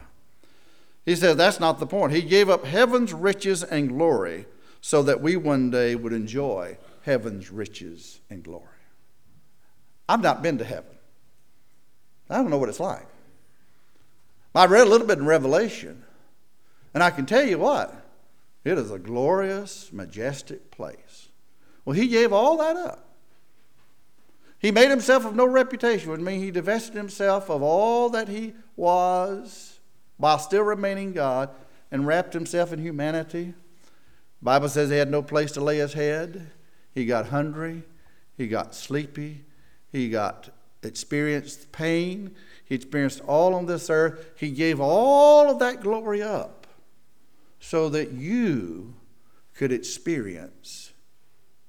He 1.05 1.17
says 1.17 1.35
that's 1.35 1.59
not 1.59 1.79
the 1.79 1.87
point. 1.87 2.13
He 2.13 2.21
gave 2.21 2.49
up 2.49 2.63
heaven's 2.63 3.13
riches 3.13 3.63
and 3.63 3.89
glory 3.89 4.45
so 4.79 5.03
that 5.03 5.19
we 5.19 5.35
one 5.35 5.69
day 5.71 5.95
would 5.95 6.13
enjoy 6.13 6.77
heaven's 7.01 7.51
riches 7.51 8.21
and 8.29 8.41
glory. 8.41 8.72
I've 10.07 10.21
not 10.21 10.41
been 10.41 10.57
to 10.57 10.63
heaven. 10.63 10.91
I 12.29 12.37
don't 12.37 12.49
know 12.49 12.57
what 12.57 12.69
it's 12.69 12.79
like. 12.79 13.07
I 14.55 14.65
read 14.65 14.87
a 14.87 14.89
little 14.89 15.07
bit 15.07 15.17
in 15.17 15.25
Revelation, 15.25 16.03
and 16.93 17.01
I 17.01 17.09
can 17.09 17.25
tell 17.25 17.43
you 17.43 17.57
what, 17.57 17.93
it 18.63 18.77
is 18.77 18.91
a 18.91 18.99
glorious, 18.99 19.91
majestic 19.91 20.71
place. 20.71 21.29
Well, 21.85 21.95
he 21.95 22.07
gave 22.07 22.31
all 22.31 22.57
that 22.57 22.77
up. 22.77 23.09
He 24.59 24.71
made 24.71 24.89
himself 24.89 25.25
of 25.25 25.35
no 25.35 25.45
reputation, 25.45 26.11
which 26.11 26.21
means 26.21 26.43
he 26.43 26.51
divested 26.51 26.95
himself 26.95 27.49
of 27.49 27.61
all 27.61 28.09
that 28.11 28.29
he 28.29 28.53
was 28.77 29.79
while 30.17 30.39
still 30.39 30.63
remaining 30.63 31.11
God 31.11 31.49
and 31.91 32.07
wrapped 32.07 32.33
himself 32.33 32.71
in 32.71 32.79
humanity. 32.79 33.55
Bible 34.41 34.69
says 34.69 34.89
he 34.89 34.97
had 34.97 35.11
no 35.11 35.21
place 35.21 35.51
to 35.53 35.61
lay 35.61 35.79
his 35.79 35.93
head. 35.93 36.51
He 36.93 37.05
got 37.05 37.27
hungry, 37.27 37.83
he 38.37 38.47
got 38.47 38.73
sleepy, 38.73 39.43
he 39.93 40.09
got 40.09 40.49
experienced 40.81 41.71
pain, 41.71 42.35
he 42.65 42.75
experienced 42.75 43.21
all 43.21 43.53
on 43.53 43.67
this 43.67 43.89
earth. 43.89 44.31
He 44.35 44.51
gave 44.51 44.79
all 44.79 45.49
of 45.49 45.59
that 45.59 45.81
glory 45.81 46.21
up 46.21 46.65
so 47.59 47.87
that 47.89 48.11
you 48.11 48.95
could 49.53 49.71
experience 49.71 50.91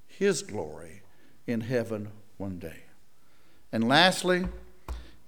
his 0.06 0.42
glory 0.42 1.02
in 1.46 1.60
heaven 1.60 2.08
one 2.38 2.58
day. 2.58 2.84
And 3.70 3.86
lastly, 3.86 4.46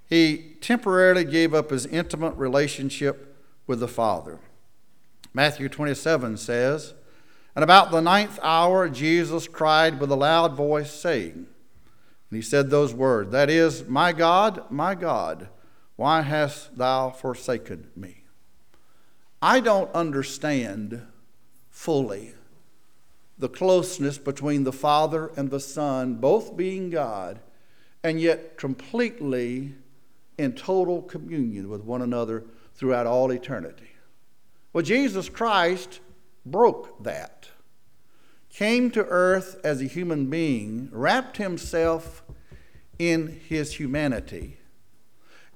he 0.08 0.56
temporarily 0.60 1.24
gave 1.24 1.52
up 1.52 1.70
his 1.70 1.84
intimate 1.84 2.34
relationship 2.36 3.36
with 3.66 3.80
the 3.80 3.88
Father. 3.88 4.38
Matthew 5.34 5.68
27 5.68 6.38
says, 6.38 6.94
And 7.54 7.62
about 7.62 7.90
the 7.90 8.00
ninth 8.00 8.38
hour, 8.42 8.88
Jesus 8.88 9.46
cried 9.48 10.00
with 10.00 10.10
a 10.10 10.16
loud 10.16 10.54
voice, 10.54 10.90
saying, 10.90 11.48
And 12.30 12.36
he 12.36 12.42
said 12.42 12.70
those 12.70 12.92
words, 12.92 13.30
That 13.32 13.50
is, 13.50 13.84
My 13.86 14.12
God, 14.12 14.64
my 14.70 14.94
God, 14.94 15.48
why 15.96 16.22
hast 16.22 16.76
thou 16.76 17.10
forsaken 17.10 17.88
me? 17.96 18.24
I 19.40 19.60
don't 19.60 19.92
understand 19.94 21.02
fully 21.70 22.34
the 23.38 23.48
closeness 23.48 24.18
between 24.18 24.64
the 24.64 24.72
Father 24.72 25.30
and 25.36 25.50
the 25.50 25.60
Son, 25.60 26.14
both 26.14 26.56
being 26.56 26.90
God, 26.90 27.40
and 28.02 28.20
yet 28.20 28.56
completely 28.56 29.74
in 30.38 30.52
total 30.52 31.02
communion 31.02 31.68
with 31.68 31.82
one 31.82 32.02
another 32.02 32.44
throughout 32.74 33.06
all 33.06 33.30
eternity. 33.30 33.90
Well, 34.72 34.84
Jesus 34.84 35.28
Christ 35.28 36.00
broke 36.44 37.02
that, 37.04 37.48
came 38.50 38.90
to 38.90 39.04
earth 39.04 39.60
as 39.64 39.80
a 39.80 39.86
human 39.86 40.30
being, 40.30 40.88
wrapped 40.92 41.36
himself 41.36 42.22
in 42.98 43.40
his 43.48 43.74
humanity, 43.74 44.58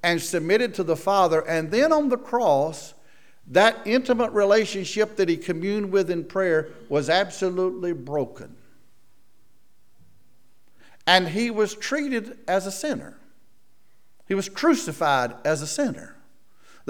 and 0.02 0.20
submitted 0.20 0.74
to 0.74 0.82
the 0.82 0.96
Father, 0.96 1.40
and 1.40 1.70
then 1.70 1.92
on 1.92 2.08
the 2.08 2.16
cross, 2.16 2.94
that 3.46 3.78
intimate 3.84 4.30
relationship 4.32 5.16
that 5.16 5.28
he 5.28 5.36
communed 5.36 5.90
with 5.90 6.10
in 6.10 6.24
prayer 6.24 6.68
was 6.88 7.10
absolutely 7.10 7.92
broken. 7.92 8.54
And 11.06 11.28
he 11.28 11.50
was 11.50 11.74
treated 11.74 12.38
as 12.46 12.66
a 12.66 12.70
sinner. 12.70 13.16
He 14.28 14.34
was 14.34 14.48
crucified 14.48 15.34
as 15.44 15.62
a 15.62 15.66
sinner. 15.66 16.16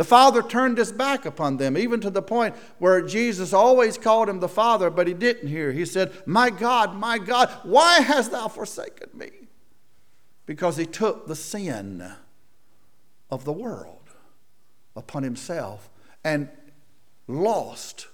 The 0.00 0.04
Father 0.04 0.40
turned 0.42 0.78
his 0.78 0.92
back 0.92 1.26
upon 1.26 1.58
them, 1.58 1.76
even 1.76 2.00
to 2.00 2.08
the 2.08 2.22
point 2.22 2.56
where 2.78 3.02
Jesus 3.02 3.52
always 3.52 3.98
called 3.98 4.30
him 4.30 4.40
the 4.40 4.48
Father, 4.48 4.88
but 4.88 5.06
he 5.06 5.12
didn't 5.12 5.50
hear. 5.50 5.72
He 5.72 5.84
said, 5.84 6.10
My 6.24 6.48
God, 6.48 6.94
my 6.96 7.18
God, 7.18 7.50
why 7.64 8.00
hast 8.00 8.32
thou 8.32 8.48
forsaken 8.48 9.10
me? 9.12 9.28
Because 10.46 10.78
he 10.78 10.86
took 10.86 11.26
the 11.26 11.36
sin 11.36 12.14
of 13.30 13.44
the 13.44 13.52
world 13.52 14.08
upon 14.96 15.22
himself 15.22 15.90
and 16.24 16.48
lost 17.28 18.06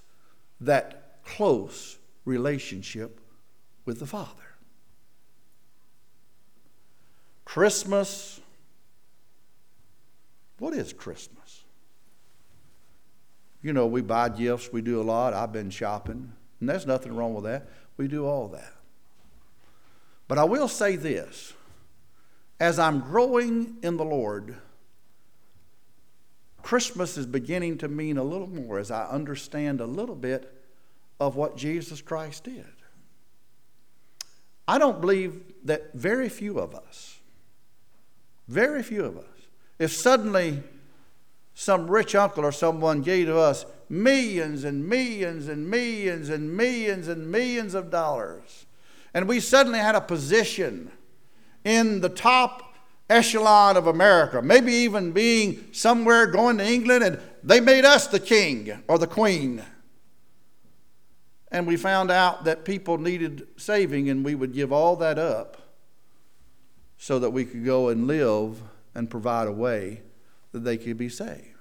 that 0.59 1.23
close 1.23 1.99
relationship 2.25 3.21
with 3.85 4.01
the 4.01 4.05
Father. 4.05 4.57
Christmas 7.45 8.41
what 10.59 10.73
is 10.73 10.91
Christmas? 10.93 11.36
You 13.67 13.73
know, 13.73 13.85
we 13.85 13.99
buy 13.99 14.29
gifts, 14.29 14.71
we 14.71 14.81
do 14.81 15.01
a 15.01 15.03
lot. 15.03 15.33
I've 15.33 15.51
been 15.51 15.69
shopping, 15.69 16.31
and 16.61 16.69
there's 16.69 16.87
nothing 16.87 17.13
wrong 17.13 17.33
with 17.33 17.43
that. 17.43 17.67
We 17.97 18.07
do 18.07 18.25
all 18.25 18.47
that. 18.47 18.71
But 20.29 20.37
I 20.37 20.45
will 20.45 20.69
say 20.69 20.95
this 20.95 21.51
as 22.61 22.79
I'm 22.79 23.01
growing 23.01 23.75
in 23.83 23.97
the 23.97 24.05
Lord, 24.05 24.55
Christmas 26.63 27.17
is 27.17 27.25
beginning 27.25 27.77
to 27.79 27.89
mean 27.89 28.17
a 28.17 28.23
little 28.23 28.47
more 28.47 28.79
as 28.79 28.89
I 28.89 29.05
understand 29.07 29.81
a 29.81 29.85
little 29.85 30.15
bit 30.15 30.49
of 31.19 31.35
what 31.35 31.57
Jesus 31.57 32.01
Christ 32.01 32.45
did. 32.45 32.71
I 34.65 34.77
don't 34.77 35.01
believe 35.01 35.41
that 35.65 35.93
very 35.93 36.29
few 36.29 36.57
of 36.57 36.73
us, 36.73 37.19
very 38.47 38.81
few 38.81 39.03
of 39.03 39.17
us, 39.17 39.25
if 39.77 39.91
suddenly 39.91 40.63
some 41.59 41.89
rich 41.89 42.13
uncle 42.13 42.45
or 42.45 42.51
someone 42.51 43.01
gave 43.01 43.25
to 43.25 43.35
us 43.35 43.65
millions 43.89 44.63
and 44.63 44.87
millions 44.87 45.47
and 45.47 45.67
millions 45.67 46.29
and 46.29 46.55
millions 46.55 47.07
and 47.07 47.31
millions 47.31 47.73
of 47.73 47.89
dollars, 47.89 48.67
and 49.11 49.27
we 49.27 49.39
suddenly 49.39 49.79
had 49.79 49.95
a 49.95 50.01
position 50.01 50.91
in 51.63 51.99
the 52.01 52.09
top 52.09 52.75
echelon 53.09 53.75
of 53.75 53.87
America, 53.87 54.39
maybe 54.39 54.71
even 54.71 55.11
being 55.11 55.65
somewhere 55.71 56.27
going 56.27 56.59
to 56.59 56.63
England, 56.63 57.03
and 57.03 57.19
they 57.41 57.59
made 57.59 57.85
us 57.85 58.05
the 58.05 58.19
king 58.19 58.83
or 58.87 58.99
the 58.99 59.07
queen. 59.07 59.63
And 61.51 61.65
we 61.65 61.75
found 61.75 62.11
out 62.11 62.43
that 62.43 62.65
people 62.65 62.99
needed 62.99 63.47
saving, 63.57 64.11
and 64.11 64.23
we 64.23 64.35
would 64.35 64.53
give 64.53 64.71
all 64.71 64.95
that 64.97 65.17
up 65.17 65.57
so 66.99 67.17
that 67.17 67.31
we 67.31 67.45
could 67.45 67.65
go 67.65 67.89
and 67.89 68.05
live 68.05 68.61
and 68.93 69.09
provide 69.09 69.47
a 69.47 69.51
way 69.51 70.03
that 70.57 70.63
they 70.63 70.77
could 70.77 70.97
be 70.97 71.09
saved. 71.09 71.57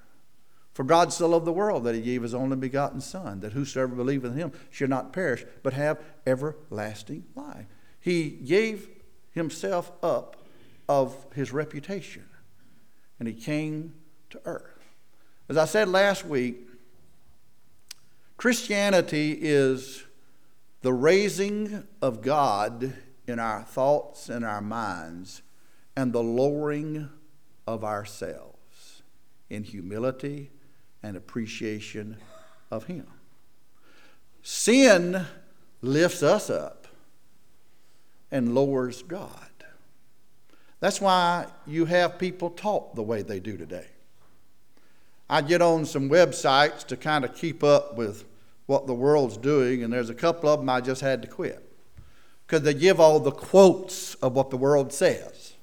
For 0.77 0.85
God 0.85 1.11
so 1.11 1.27
loved 1.29 1.47
the 1.47 1.53
world 1.53 1.85
that 1.85 1.95
he 1.95 2.03
gave 2.03 2.23
his 2.23 2.35
only 2.35 2.57
begotten 2.57 3.01
Son, 3.01 3.41
that 3.41 3.53
whosoever 3.53 3.95
believeth 3.95 4.33
in 4.33 4.39
him 4.39 4.53
should 4.71 4.91
not 4.91 5.13
perish, 5.13 5.45
but 5.63 5.73
have 5.73 5.99
everlasting 6.27 7.25
life. 7.35 7.65
He 7.99 8.29
gave 8.29 8.89
himself 9.31 9.91
up 10.03 10.37
of 10.87 11.17
his 11.35 11.51
reputation, 11.51 12.25
and 13.19 13.27
he 13.27 13.33
came 13.33 13.95
to 14.29 14.41
earth. 14.45 14.95
As 15.49 15.57
I 15.57 15.65
said 15.65 15.89
last 15.89 16.27
week, 16.27 16.69
Christianity 18.37 19.39
is 19.41 20.05
the 20.83 20.93
raising 20.93 21.87
of 22.03 22.21
God 22.21 22.93
in 23.27 23.39
our 23.39 23.63
thoughts 23.63 24.29
and 24.29 24.45
our 24.45 24.61
minds 24.61 25.41
and 25.97 26.13
the 26.13 26.23
lowering 26.23 27.09
of 27.67 27.83
ourselves 27.83 28.56
in 29.51 29.65
humility 29.65 30.51
and 31.03 31.17
appreciation 31.17 32.17
of 32.71 32.85
Him. 32.85 33.07
Sin 34.43 35.27
lifts 35.83 36.23
us 36.23 36.51
up 36.51 36.87
and 38.31 38.55
lowers 38.55 39.03
God. 39.03 39.31
That's 40.81 41.01
why 41.01 41.47
you 41.67 41.87
have 41.87 42.19
people 42.19 42.51
talk 42.51 42.95
the 42.95 43.03
way 43.03 43.23
they 43.23 43.41
do 43.41 43.57
today. 43.57 43.87
I 45.29 45.43
get 45.43 45.63
on 45.63 45.85
some 45.85 46.09
websites 46.09 46.85
to 46.87 46.97
kind 46.97 47.25
of 47.25 47.35
keep 47.35 47.65
up 47.65 47.97
with 47.97 48.25
what 48.67 48.87
the 48.87 48.95
world's 48.95 49.37
doing, 49.37 49.83
and 49.83 49.93
there's 49.93 50.11
a 50.11 50.15
couple 50.15 50.49
of 50.49 50.61
them 50.61 50.69
I 50.69 50.81
just 50.81 51.01
had 51.01 51.23
to 51.23 51.29
quit 51.29 51.63
because 52.47 52.63
they 52.63 52.75
give 52.75 53.01
all 53.01 53.19
the 53.19 53.33
quotes 53.33 54.15
of 54.17 54.35
what 54.35 54.51
the 54.51 54.57
world 54.57 54.93
says, 54.93 55.55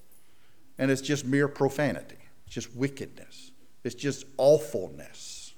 and 0.78 0.92
it's 0.92 1.02
just 1.02 1.26
mere 1.26 1.48
profanity, 1.48 2.18
it's 2.46 2.56
just 2.56 2.76
wickedness, 2.76 3.52
it's 3.84 3.96
just 3.96 4.26
awfulness. 4.38 5.54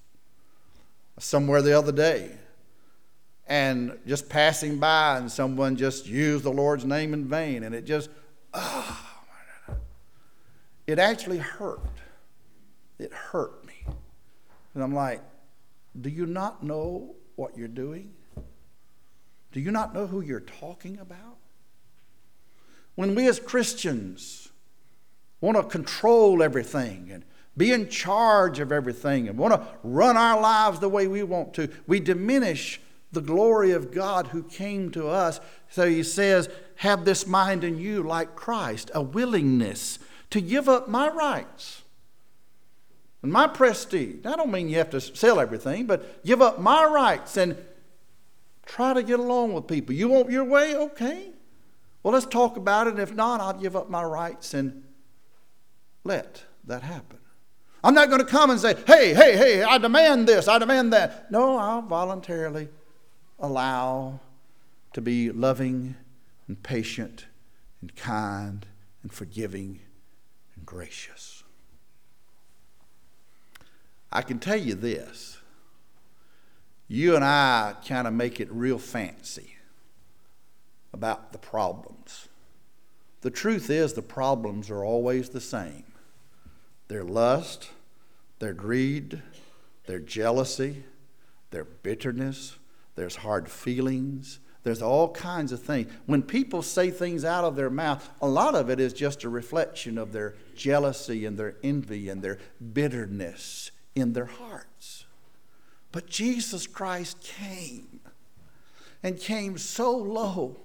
Somewhere 1.18 1.62
the 1.62 1.78
other 1.78 1.92
day, 1.92 2.32
and 3.48 3.98
just 4.06 4.28
passing 4.28 4.80
by, 4.80 5.18
and 5.18 5.32
someone 5.32 5.76
just 5.76 6.08
used 6.08 6.44
the 6.44 6.52
Lord's 6.52 6.84
name 6.84 7.14
in 7.14 7.26
vain, 7.28 7.64
and 7.64 7.74
it 7.74 7.86
just, 7.86 8.10
oh, 8.54 9.16
it 10.88 11.00
actually 11.00 11.38
hurt. 11.38 11.80
It 13.00 13.14
hurt 13.14 13.66
me. 13.66 13.74
and 14.74 14.84
I'm 14.84 14.94
like, 14.94 15.22
do 16.00 16.10
you 16.10 16.26
not 16.26 16.64
know 16.64 17.16
what 17.36 17.58
you're 17.58 17.68
doing? 17.68 18.14
Do 19.52 19.60
you 19.60 19.72
not 19.72 19.94
know 19.94 20.08
who 20.08 20.22
you're 20.22 20.42
talking 20.42 21.00
about? 21.00 21.38
When 22.96 23.16
we 23.16 23.28
as 23.28 23.40
Christians 23.40 24.50
want 25.42 25.58
to 25.58 25.64
control 25.64 26.42
everything 26.42 27.10
and 27.12 27.24
be 27.58 27.72
in 27.72 27.90
charge 27.90 28.60
of 28.60 28.72
everything 28.72 29.28
and 29.28 29.38
want 29.38 29.54
to 29.54 29.68
run 29.84 30.18
our 30.18 30.40
lives 30.40 30.80
the 30.80 30.90
way 30.90 31.08
we 31.08 31.24
want 31.24 31.54
to, 31.54 31.70
we 31.88 32.00
diminish 32.00 32.82
the 33.12 33.22
glory 33.22 33.72
of 33.72 33.92
God 33.92 34.28
who 34.28 34.44
came 34.44 34.92
to 34.92 35.08
us. 35.08 35.40
So 35.70 35.90
he 35.90 36.04
says, 36.04 36.50
Have 36.78 37.06
this 37.06 37.26
mind 37.26 37.64
in 37.64 37.80
you 37.80 38.04
like 38.04 38.36
Christ, 38.36 38.92
a 38.94 39.02
willingness 39.02 40.00
to 40.32 40.42
give 40.42 40.68
up 40.68 40.90
my 40.90 41.08
rights 41.08 41.84
and 43.22 43.32
my 43.32 43.48
prestige. 43.48 44.26
I 44.26 44.36
don't 44.36 44.52
mean 44.52 44.70
you 44.70 44.78
have 44.78 44.90
to 44.92 45.02
sell 45.02 45.40
everything, 45.40 45.86
but 45.86 46.24
give 46.26 46.42
up 46.42 46.60
my 46.60 46.86
rights 46.86 47.38
and 47.38 47.58
try 48.66 48.94
to 48.94 49.02
get 49.02 49.20
along 49.20 49.54
with 49.54 49.66
people. 49.66 49.96
You 49.96 50.10
want 50.10 50.30
your 50.30 50.44
way? 50.44 50.76
Okay. 50.76 51.30
Well, 52.04 52.14
let's 52.14 52.26
talk 52.26 52.58
about 52.58 52.88
it. 52.88 52.92
And 52.92 53.00
if 53.00 53.14
not, 53.14 53.40
I'll 53.40 53.60
give 53.60 53.76
up 53.76 53.90
my 53.90 54.04
rights 54.04 54.54
and 54.54 54.84
let 56.04 56.44
that 56.66 56.84
happen. 56.84 57.18
I'm 57.86 57.94
not 57.94 58.10
going 58.10 58.20
to 58.20 58.26
come 58.26 58.50
and 58.50 58.60
say, 58.60 58.76
hey, 58.88 59.14
hey, 59.14 59.38
hey, 59.38 59.62
I 59.62 59.78
demand 59.78 60.28
this, 60.28 60.48
I 60.48 60.58
demand 60.58 60.92
that. 60.94 61.32
No, 61.32 61.56
I'll 61.56 61.84
voluntarily 61.84 62.68
allow 63.38 64.20
to 64.94 65.02
be 65.02 65.30
loving 65.30 65.96
and 66.48 66.64
patient 66.64 67.28
and 67.82 67.96
kind 67.96 68.66
and 69.04 69.14
forgiving 69.14 69.82
and 70.56 70.66
gracious. 70.66 71.44
I 74.12 74.24
can 74.24 74.40
tell 74.40 74.58
you 74.58 74.74
this 74.74 75.38
you 76.88 77.16
and 77.16 77.24
I 77.24 77.76
kind 77.88 78.08
of 78.08 78.14
make 78.14 78.40
it 78.40 78.52
real 78.52 78.80
fancy 78.80 79.58
about 80.92 81.34
the 81.34 81.38
problems. 81.38 82.30
The 83.22 83.30
truth 83.30 83.70
is, 83.70 83.94
the 83.94 84.02
problems 84.02 84.72
are 84.72 84.84
always 84.84 85.30
the 85.30 85.42
same 85.42 85.84
their 86.88 87.04
lust, 87.04 87.70
their 88.40 88.54
greed, 88.54 89.22
their 89.86 90.00
jealousy, 90.00 90.84
their 91.52 91.66
bitterness, 91.66 92.58
there's 92.96 93.18
hard 93.18 93.50
feelings, 93.50 94.40
there's 94.64 94.82
all 94.82 95.10
kinds 95.10 95.52
of 95.52 95.62
things. 95.62 95.92
When 96.08 96.24
people 96.24 96.64
say 96.64 96.90
things 96.90 97.24
out 97.24 97.44
of 97.44 97.56
their 97.56 97.70
mouth, 97.70 98.10
a 98.20 98.28
lot 98.28 98.56
of 98.56 98.70
it 98.70 98.80
is 98.80 98.94
just 98.94 99.24
a 99.24 99.30
reflection 99.30 99.98
of 99.98 100.12
their 100.12 100.34
jealousy 100.56 101.26
and 101.26 101.38
their 101.38 101.56
envy 101.64 102.10
and 102.10 102.22
their 102.22 102.40
bitterness 102.74 103.70
in 103.94 104.14
their 104.14 104.26
hearts. 104.26 105.06
But 105.92 106.08
Jesus 106.08 106.66
Christ 106.66 107.22
came 107.22 108.00
and 109.04 109.20
came 109.20 109.58
so 109.60 109.96
low 109.96 110.58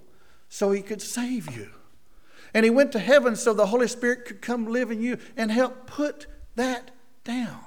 so 0.49 0.73
he 0.73 0.81
could 0.81 1.03
save 1.03 1.55
you. 1.55 1.69
And 2.55 2.65
he 2.65 2.71
went 2.71 2.93
to 2.93 2.99
heaven 2.99 3.37
so 3.37 3.53
the 3.53 3.67
Holy 3.67 3.87
Spirit 3.87 4.25
could 4.25 4.41
come 4.41 4.67
live 4.67 4.91
in 4.91 5.03
you 5.03 5.19
and 5.37 5.53
help 5.53 5.87
put 5.87 6.27
that 6.57 6.91
down. 7.25 7.61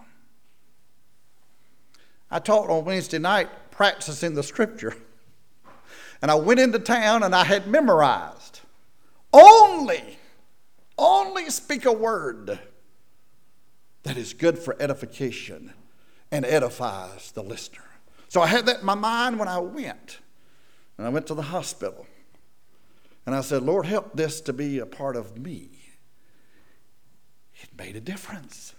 I 2.29 2.39
taught 2.39 2.69
on 2.69 2.85
Wednesday 2.85 3.19
night 3.19 3.49
practicing 3.71 4.33
the 4.33 4.43
scripture. 4.43 4.95
And 6.21 6.31
I 6.31 6.35
went 6.35 6.59
into 6.59 6.79
town 6.79 7.23
and 7.23 7.35
I 7.35 7.43
had 7.43 7.67
memorized 7.67 8.61
only, 9.33 10.17
only 10.97 11.49
speak 11.49 11.85
a 11.85 11.91
word 11.91 12.59
that 14.03 14.17
is 14.17 14.33
good 14.33 14.57
for 14.57 14.75
edification 14.79 15.73
and 16.31 16.45
edifies 16.45 17.31
the 17.31 17.43
listener. 17.43 17.83
So 18.29 18.41
I 18.41 18.47
had 18.47 18.65
that 18.65 18.79
in 18.79 18.85
my 18.85 18.95
mind 18.95 19.37
when 19.37 19.47
I 19.47 19.59
went. 19.59 20.19
And 20.97 21.05
I 21.05 21.09
went 21.09 21.27
to 21.27 21.33
the 21.33 21.43
hospital. 21.43 22.07
And 23.25 23.35
I 23.35 23.41
said, 23.41 23.63
Lord, 23.63 23.85
help 23.85 24.15
this 24.15 24.41
to 24.41 24.53
be 24.53 24.79
a 24.79 24.85
part 24.85 25.15
of 25.15 25.37
me. 25.37 25.69
It 27.55 27.69
made 27.77 27.95
a 27.95 28.01
difference. 28.01 28.75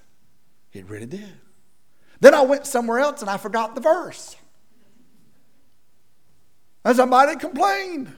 It 0.74 0.90
really 0.90 1.06
did. 1.06 1.32
Then 2.20 2.34
I 2.34 2.42
went 2.42 2.66
somewhere 2.66 2.98
else 2.98 3.20
and 3.20 3.30
I 3.30 3.36
forgot 3.36 3.74
the 3.74 3.80
verse. 3.80 4.36
And 6.84 6.96
somebody 6.96 7.36
complained. 7.36 8.12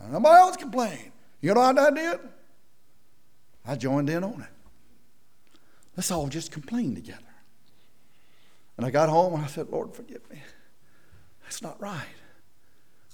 And 0.00 0.12
somebody 0.12 0.36
else 0.36 0.56
complained. 0.56 1.12
You 1.40 1.52
know 1.54 1.60
what 1.60 1.78
I 1.78 1.90
did? 1.90 2.20
I 3.66 3.74
joined 3.76 4.08
in 4.08 4.24
on 4.24 4.40
it. 4.40 5.58
Let's 5.96 6.10
all 6.10 6.28
just 6.28 6.52
complain 6.52 6.94
together. 6.94 7.22
And 8.76 8.86
I 8.86 8.90
got 8.90 9.08
home 9.08 9.34
and 9.34 9.44
I 9.44 9.48
said, 9.48 9.68
Lord, 9.68 9.94
forgive 9.94 10.28
me. 10.30 10.40
That's 11.42 11.60
not 11.60 11.80
right. 11.80 12.06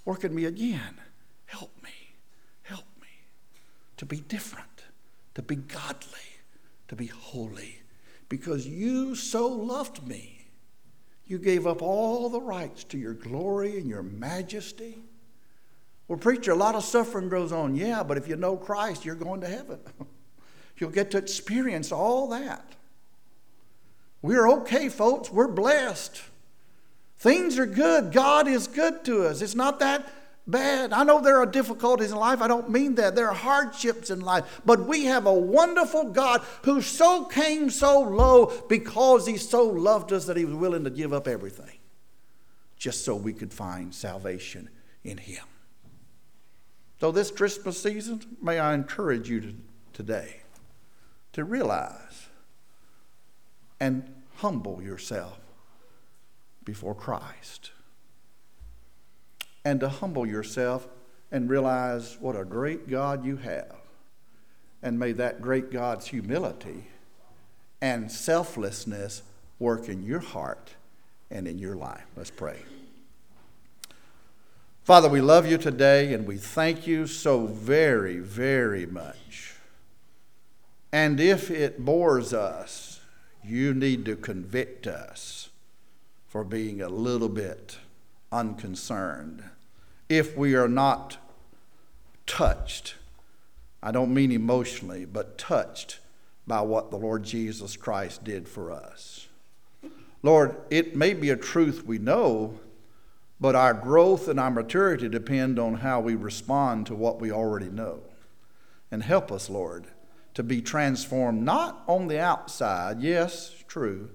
Work 0.04 0.24
in 0.24 0.34
me 0.34 0.44
again. 0.44 1.00
Help 1.46 1.70
me. 1.82 1.90
Help 2.62 2.84
me 3.00 3.08
to 3.96 4.04
be 4.04 4.18
different, 4.20 4.84
to 5.34 5.42
be 5.42 5.56
godly, 5.56 6.18
to 6.88 6.96
be 6.96 7.06
holy. 7.06 7.80
Because 8.34 8.66
you 8.66 9.14
so 9.14 9.46
loved 9.46 10.08
me. 10.08 10.48
You 11.24 11.38
gave 11.38 11.68
up 11.68 11.82
all 11.82 12.28
the 12.28 12.40
rights 12.40 12.82
to 12.82 12.98
your 12.98 13.14
glory 13.14 13.78
and 13.78 13.88
your 13.88 14.02
majesty. 14.02 14.98
Well, 16.08 16.18
preacher, 16.18 16.50
a 16.50 16.56
lot 16.56 16.74
of 16.74 16.82
suffering 16.82 17.28
goes 17.28 17.52
on. 17.52 17.76
Yeah, 17.76 18.02
but 18.02 18.18
if 18.18 18.26
you 18.26 18.34
know 18.34 18.56
Christ, 18.56 19.04
you're 19.04 19.14
going 19.14 19.40
to 19.42 19.46
heaven. 19.46 19.78
You'll 20.78 20.90
get 20.90 21.12
to 21.12 21.18
experience 21.18 21.92
all 21.92 22.26
that. 22.30 22.74
we're 24.20 24.50
okay, 24.50 24.88
folks. 24.88 25.30
We're 25.30 25.46
blessed. 25.46 26.20
Things 27.16 27.56
are 27.56 27.66
good. 27.66 28.12
God 28.12 28.48
is 28.48 28.66
good 28.66 29.04
to 29.04 29.28
us. 29.28 29.42
It's 29.42 29.54
not 29.54 29.78
that 29.78 30.10
bad. 30.46 30.92
I 30.92 31.04
know 31.04 31.20
there 31.20 31.38
are 31.38 31.46
difficulties 31.46 32.12
in 32.12 32.18
life. 32.18 32.40
I 32.40 32.48
don't 32.48 32.70
mean 32.70 32.96
that. 32.96 33.14
There 33.14 33.28
are 33.28 33.34
hardships 33.34 34.10
in 34.10 34.20
life. 34.20 34.60
But 34.64 34.86
we 34.86 35.04
have 35.04 35.26
a 35.26 35.32
wonderful 35.32 36.10
God 36.10 36.42
who 36.62 36.82
so 36.82 37.24
came 37.24 37.70
so 37.70 38.00
low 38.00 38.52
because 38.68 39.26
he 39.26 39.36
so 39.36 39.64
loved 39.64 40.12
us 40.12 40.26
that 40.26 40.36
he 40.36 40.44
was 40.44 40.54
willing 40.54 40.84
to 40.84 40.90
give 40.90 41.12
up 41.12 41.26
everything 41.26 41.78
just 42.76 43.04
so 43.04 43.14
we 43.14 43.32
could 43.32 43.52
find 43.52 43.94
salvation 43.94 44.68
in 45.02 45.18
him. 45.18 45.44
So, 47.00 47.12
this 47.12 47.30
Christmas 47.30 47.82
season, 47.82 48.20
may 48.40 48.58
I 48.58 48.74
encourage 48.74 49.28
you 49.28 49.40
to, 49.40 49.54
today 49.92 50.42
to 51.32 51.44
realize 51.44 52.28
and 53.80 54.14
humble 54.36 54.82
yourself 54.82 55.38
before 56.64 56.94
Christ 56.94 57.72
and 59.64 59.80
to 59.80 59.88
humble 59.88 60.26
yourself 60.26 60.88
and 61.32 61.48
realize 61.48 62.16
what 62.20 62.36
a 62.36 62.44
great 62.44 62.88
God 62.88 63.24
you 63.24 63.36
have. 63.38 63.74
And 64.82 64.98
may 64.98 65.12
that 65.12 65.40
great 65.40 65.70
God's 65.70 66.06
humility 66.06 66.88
and 67.80 68.10
selflessness 68.10 69.22
work 69.58 69.88
in 69.88 70.02
your 70.02 70.20
heart 70.20 70.74
and 71.30 71.48
in 71.48 71.58
your 71.58 71.74
life. 71.74 72.04
Let's 72.16 72.30
pray. 72.30 72.58
Father, 74.84 75.08
we 75.08 75.22
love 75.22 75.46
you 75.46 75.56
today 75.56 76.12
and 76.12 76.26
we 76.26 76.36
thank 76.36 76.86
you 76.86 77.06
so 77.06 77.46
very, 77.46 78.18
very 78.18 78.84
much. 78.84 79.54
And 80.92 81.18
if 81.18 81.50
it 81.50 81.84
bores 81.84 82.34
us, 82.34 83.00
you 83.42 83.74
need 83.74 84.04
to 84.04 84.14
convict 84.14 84.86
us 84.86 85.48
for 86.28 86.44
being 86.44 86.82
a 86.82 86.88
little 86.88 87.28
bit 87.28 87.78
unconcerned 88.34 89.44
if 90.08 90.36
we 90.36 90.54
are 90.54 90.68
not 90.68 91.16
touched. 92.26 92.96
I 93.82 93.92
don't 93.92 94.12
mean 94.12 94.32
emotionally, 94.32 95.04
but 95.04 95.38
touched 95.38 96.00
by 96.46 96.60
what 96.60 96.90
the 96.90 96.98
Lord 96.98 97.22
Jesus 97.22 97.76
Christ 97.76 98.24
did 98.24 98.48
for 98.48 98.70
us. 98.70 99.28
Lord, 100.22 100.56
it 100.70 100.96
may 100.96 101.14
be 101.14 101.30
a 101.30 101.36
truth 101.36 101.84
we 101.86 101.98
know, 101.98 102.58
but 103.40 103.54
our 103.54 103.74
growth 103.74 104.26
and 104.26 104.40
our 104.40 104.50
maturity 104.50 105.08
depend 105.08 105.58
on 105.58 105.76
how 105.76 106.00
we 106.00 106.14
respond 106.14 106.86
to 106.86 106.94
what 106.94 107.20
we 107.20 107.30
already 107.30 107.70
know. 107.70 108.00
And 108.90 109.02
help 109.02 109.30
us, 109.30 109.50
Lord, 109.50 109.86
to 110.34 110.42
be 110.42 110.60
transformed 110.60 111.42
not 111.42 111.82
on 111.86 112.08
the 112.08 112.18
outside, 112.18 113.00
yes, 113.00 113.54
true, 113.68 114.10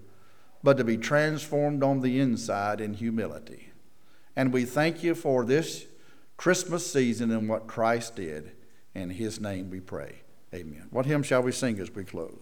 but 0.63 0.77
to 0.77 0.83
be 0.83 0.97
transformed 0.97 1.83
on 1.83 2.01
the 2.01 2.19
inside 2.19 2.81
in 2.81 2.95
humility. 2.95 3.68
And 4.39 4.53
we 4.53 4.63
thank 4.63 5.03
you 5.03 5.15
for 5.15 5.43
this 5.43 5.85
Christmas 6.37 6.89
season 6.89 7.29
and 7.29 7.49
what 7.49 7.67
Christ 7.67 8.15
did. 8.15 8.53
In 8.95 9.09
his 9.09 9.41
name 9.41 9.69
we 9.69 9.81
pray. 9.81 10.21
Amen. 10.53 10.87
What 10.91 11.05
hymn 11.05 11.23
shall 11.23 11.43
we 11.43 11.51
sing 11.51 11.77
as 11.81 11.93
we 11.93 12.05
close? 12.05 12.37